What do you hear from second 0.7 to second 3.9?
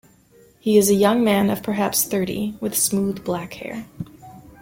is a young man of perhaps thirty, with smooth, black hair.